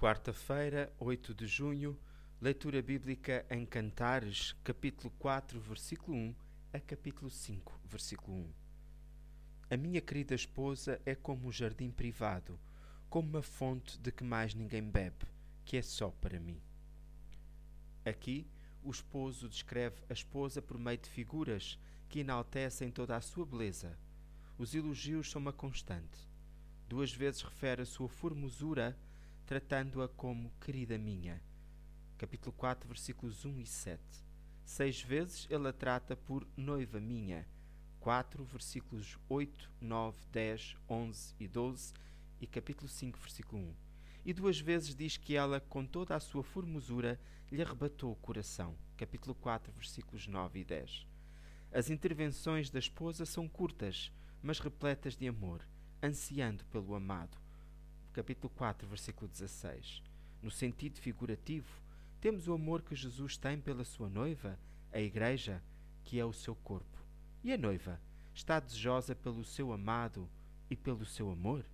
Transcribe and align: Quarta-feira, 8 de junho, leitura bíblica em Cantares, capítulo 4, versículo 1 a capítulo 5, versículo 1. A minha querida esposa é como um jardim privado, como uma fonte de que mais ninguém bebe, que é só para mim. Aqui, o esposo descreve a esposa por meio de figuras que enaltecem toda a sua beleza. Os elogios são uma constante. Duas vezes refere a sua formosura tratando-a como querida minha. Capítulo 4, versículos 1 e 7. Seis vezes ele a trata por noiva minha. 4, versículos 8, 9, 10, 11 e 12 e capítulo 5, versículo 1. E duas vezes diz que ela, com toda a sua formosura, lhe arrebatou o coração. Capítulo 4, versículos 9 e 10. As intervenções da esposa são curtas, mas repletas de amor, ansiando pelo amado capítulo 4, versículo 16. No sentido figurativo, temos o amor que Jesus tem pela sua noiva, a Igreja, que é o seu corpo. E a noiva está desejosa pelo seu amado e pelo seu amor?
Quarta-feira, 0.00 0.90
8 0.98 1.34
de 1.34 1.46
junho, 1.46 1.94
leitura 2.40 2.80
bíblica 2.80 3.44
em 3.50 3.66
Cantares, 3.66 4.56
capítulo 4.64 5.12
4, 5.18 5.60
versículo 5.60 6.16
1 6.16 6.34
a 6.72 6.80
capítulo 6.80 7.30
5, 7.30 7.78
versículo 7.84 8.34
1. 8.38 8.52
A 9.68 9.76
minha 9.76 10.00
querida 10.00 10.34
esposa 10.34 10.98
é 11.04 11.14
como 11.14 11.48
um 11.48 11.52
jardim 11.52 11.90
privado, 11.90 12.58
como 13.10 13.28
uma 13.28 13.42
fonte 13.42 13.98
de 13.98 14.10
que 14.10 14.24
mais 14.24 14.54
ninguém 14.54 14.82
bebe, 14.82 15.26
que 15.66 15.76
é 15.76 15.82
só 15.82 16.08
para 16.10 16.40
mim. 16.40 16.58
Aqui, 18.02 18.46
o 18.82 18.90
esposo 18.90 19.50
descreve 19.50 20.02
a 20.08 20.14
esposa 20.14 20.62
por 20.62 20.78
meio 20.78 20.96
de 20.96 21.10
figuras 21.10 21.78
que 22.08 22.20
enaltecem 22.20 22.90
toda 22.90 23.16
a 23.16 23.20
sua 23.20 23.44
beleza. 23.44 23.98
Os 24.56 24.74
elogios 24.74 25.30
são 25.30 25.42
uma 25.42 25.52
constante. 25.52 26.26
Duas 26.88 27.12
vezes 27.12 27.42
refere 27.42 27.82
a 27.82 27.86
sua 27.86 28.08
formosura 28.08 28.98
tratando-a 29.50 30.06
como 30.06 30.52
querida 30.60 30.96
minha. 30.96 31.42
Capítulo 32.16 32.52
4, 32.52 32.86
versículos 32.86 33.44
1 33.44 33.58
e 33.58 33.66
7. 33.66 34.00
Seis 34.64 35.02
vezes 35.02 35.48
ele 35.50 35.66
a 35.66 35.72
trata 35.72 36.14
por 36.14 36.46
noiva 36.56 37.00
minha. 37.00 37.44
4, 37.98 38.44
versículos 38.44 39.18
8, 39.28 39.68
9, 39.80 40.16
10, 40.30 40.76
11 40.88 41.34
e 41.40 41.48
12 41.48 41.94
e 42.40 42.46
capítulo 42.46 42.88
5, 42.88 43.18
versículo 43.18 43.60
1. 43.60 43.74
E 44.24 44.32
duas 44.32 44.60
vezes 44.60 44.94
diz 44.94 45.16
que 45.16 45.34
ela, 45.34 45.58
com 45.58 45.84
toda 45.84 46.14
a 46.14 46.20
sua 46.20 46.44
formosura, 46.44 47.20
lhe 47.50 47.60
arrebatou 47.60 48.12
o 48.12 48.16
coração. 48.16 48.76
Capítulo 48.96 49.34
4, 49.34 49.72
versículos 49.72 50.28
9 50.28 50.60
e 50.60 50.64
10. 50.64 51.08
As 51.72 51.90
intervenções 51.90 52.70
da 52.70 52.78
esposa 52.78 53.26
são 53.26 53.48
curtas, 53.48 54.12
mas 54.40 54.60
repletas 54.60 55.16
de 55.16 55.26
amor, 55.26 55.66
ansiando 56.00 56.64
pelo 56.66 56.94
amado 56.94 57.49
capítulo 58.12 58.50
4, 58.56 58.86
versículo 58.88 59.28
16. 59.28 60.02
No 60.42 60.50
sentido 60.50 60.98
figurativo, 60.98 61.68
temos 62.20 62.48
o 62.48 62.52
amor 62.52 62.82
que 62.82 62.94
Jesus 62.94 63.36
tem 63.36 63.58
pela 63.60 63.84
sua 63.84 64.08
noiva, 64.08 64.58
a 64.92 65.00
Igreja, 65.00 65.62
que 66.04 66.18
é 66.18 66.24
o 66.24 66.32
seu 66.32 66.54
corpo. 66.54 66.98
E 67.42 67.52
a 67.52 67.58
noiva 67.58 68.00
está 68.34 68.58
desejosa 68.58 69.14
pelo 69.14 69.44
seu 69.44 69.72
amado 69.72 70.28
e 70.68 70.76
pelo 70.76 71.04
seu 71.06 71.30
amor? 71.30 71.64